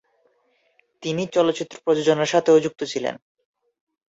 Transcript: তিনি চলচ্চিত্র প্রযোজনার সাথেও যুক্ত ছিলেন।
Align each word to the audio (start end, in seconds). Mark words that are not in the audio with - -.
তিনি 1.03 1.23
চলচ্চিত্র 1.27 1.75
প্রযোজনার 1.85 2.31
সাথেও 2.33 2.57
যুক্ত 2.59 2.81
ছিলেন। 2.83 3.15